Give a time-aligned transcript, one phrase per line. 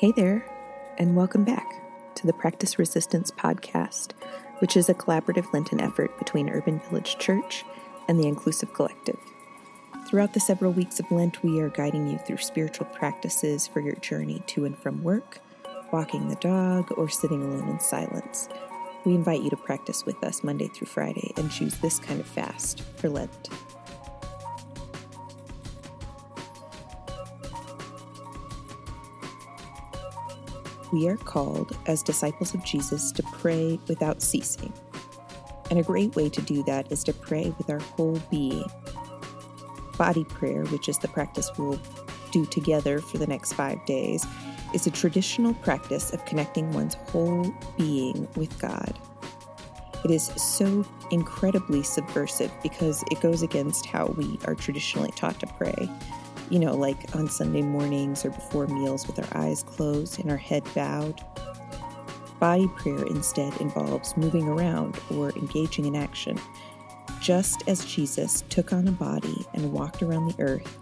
[0.00, 0.42] Hey there,
[0.96, 4.12] and welcome back to the Practice Resistance podcast,
[4.60, 7.66] which is a collaborative Lenten effort between Urban Village Church
[8.08, 9.18] and the Inclusive Collective.
[10.08, 13.96] Throughout the several weeks of Lent, we are guiding you through spiritual practices for your
[13.96, 15.40] journey to and from work,
[15.92, 18.48] walking the dog, or sitting alone in silence.
[19.04, 22.26] We invite you to practice with us Monday through Friday and choose this kind of
[22.26, 23.50] fast for Lent.
[30.92, 34.72] We are called, as disciples of Jesus, to pray without ceasing.
[35.70, 38.64] And a great way to do that is to pray with our whole being.
[39.96, 41.80] Body prayer, which is the practice we'll
[42.32, 44.26] do together for the next five days,
[44.74, 48.98] is a traditional practice of connecting one's whole being with God.
[50.04, 55.46] It is so incredibly subversive because it goes against how we are traditionally taught to
[55.46, 55.90] pray
[56.50, 60.36] you know, like on Sunday mornings or before meals with our eyes closed and our
[60.36, 61.20] head bowed.
[62.40, 66.38] Body prayer instead involves moving around or engaging in action.
[67.20, 70.78] Just as Jesus took on a body and walked around the earth,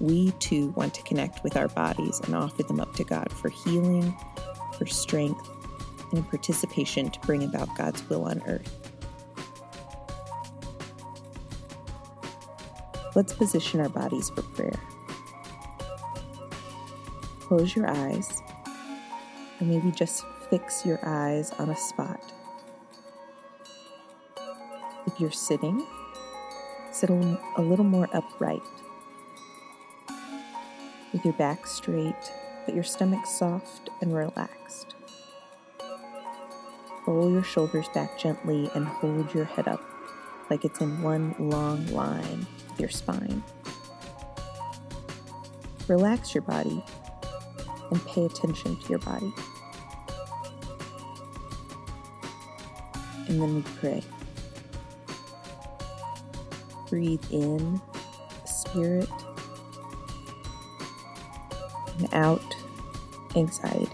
[0.00, 3.50] we too want to connect with our bodies and offer them up to God for
[3.50, 4.16] healing,
[4.76, 5.48] for strength,
[6.12, 8.90] and participation to bring about God's will on earth.
[13.14, 14.80] Let's position our bodies for prayer
[17.52, 18.40] close your eyes
[19.60, 22.32] and maybe just fix your eyes on a spot.
[25.06, 25.86] If you're sitting,
[26.92, 28.62] sit a little more upright
[31.12, 32.32] with your back straight,
[32.64, 34.94] but your stomach soft and relaxed.
[37.06, 39.82] Roll your shoulders back gently and hold your head up
[40.48, 43.42] like it's in one long line with your spine.
[45.86, 46.82] Relax your body
[47.92, 49.32] and pay attention to your body.
[53.28, 54.02] And then we pray.
[56.88, 57.80] Breathe in
[58.46, 59.10] spirit
[61.98, 62.56] and out
[63.36, 63.90] anxiety.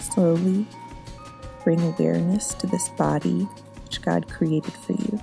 [0.00, 0.66] Slowly
[1.66, 3.42] bring awareness to this body
[3.82, 5.20] which God created for you.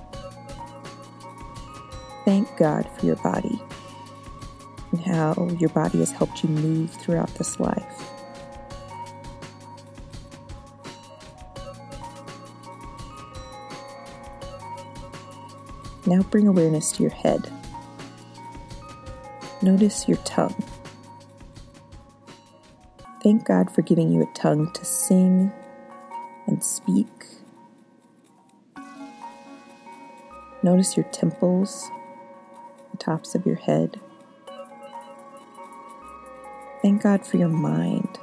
[2.26, 3.62] Thank God for your body
[4.92, 8.10] and how your body has helped you move throughout this life.
[16.04, 17.50] Now bring awareness to your head.
[19.62, 20.62] Notice your tongue.
[23.22, 25.50] Thank God for giving you a tongue to sing
[26.64, 27.06] speak.
[30.62, 31.90] Notice your temples,
[32.90, 34.00] the tops of your head.
[36.80, 38.18] Thank God for your mind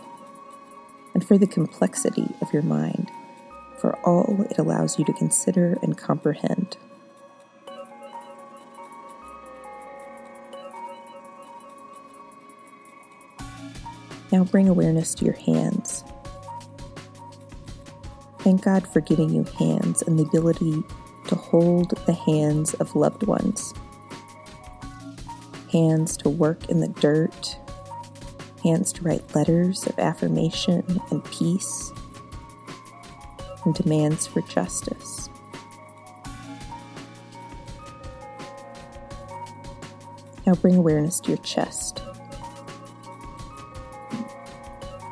[1.14, 3.12] and for the complexity of your mind,
[3.78, 6.78] for all it allows you to consider and comprehend.
[14.32, 16.04] Now bring awareness to your hands
[18.44, 20.84] Thank God for giving you hands and the ability
[21.28, 23.72] to hold the hands of loved ones.
[25.72, 27.60] Hands to work in the dirt,
[28.64, 31.94] hands to write letters of affirmation and peace,
[33.64, 35.30] and demands for justice.
[40.48, 42.02] Now bring awareness to your chest.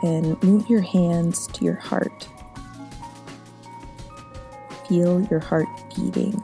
[0.01, 2.27] And move your hands to your heart
[4.89, 6.43] feel your heart beating.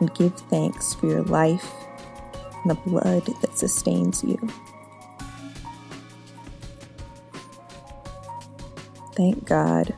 [0.00, 1.72] And give thanks for your life
[2.62, 4.36] and the blood that sustains you.
[9.14, 9.94] Thank God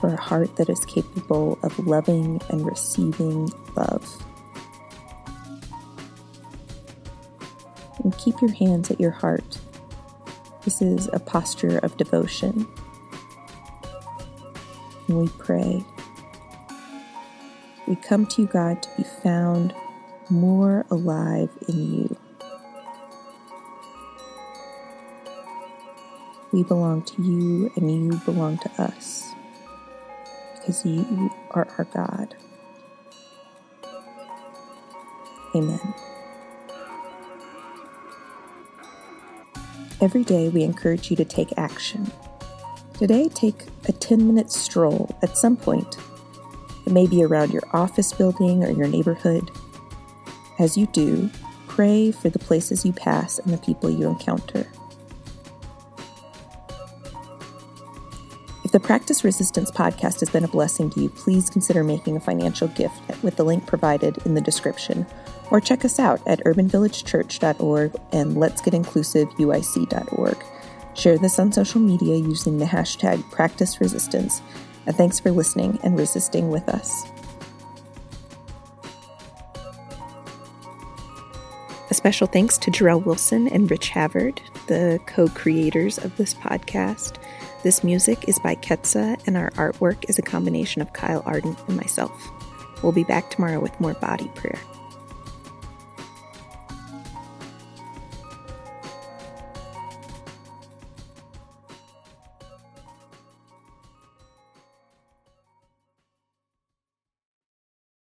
[0.00, 4.22] for a heart that is capable of loving and receiving love.
[8.02, 9.58] And keep your hands at your heart.
[10.62, 12.66] This is a posture of devotion
[15.08, 15.84] and we pray.
[17.86, 19.74] We come to you, God, to be found
[20.30, 22.16] more alive in you.
[26.52, 29.28] We belong to you and you belong to us
[30.54, 32.34] because you are our God.
[35.54, 35.94] Amen.
[40.00, 42.10] Every day we encourage you to take action
[42.94, 45.96] Today, take a 10 minute stroll at some point.
[46.86, 49.50] It may be around your office building or your neighborhood.
[50.58, 51.30] As you do,
[51.66, 54.68] pray for the places you pass and the people you encounter.
[58.64, 62.20] If the Practice Resistance podcast has been a blessing to you, please consider making a
[62.20, 65.04] financial gift with the link provided in the description,
[65.50, 70.53] or check us out at urbanvillagechurch.org and letsgetinclusiveuic.org.
[70.94, 74.40] Share this on social media using the hashtag Practice Resistance.
[74.86, 77.04] And thanks for listening and resisting with us.
[81.90, 87.16] A special thanks to Jarrell Wilson and Rich Havard, the co creators of this podcast.
[87.62, 91.76] This music is by Ketsa, and our artwork is a combination of Kyle Arden and
[91.76, 92.12] myself.
[92.82, 94.58] We'll be back tomorrow with more body prayer.